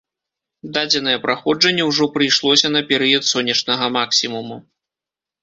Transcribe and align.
Дадзенае 0.77 1.13
праходжанне 1.25 1.83
ўжо 1.89 2.07
прыйшлося 2.15 2.73
на 2.75 2.81
перыяд 2.93 3.23
сонечнага 3.33 3.93
максімуму. 4.01 4.61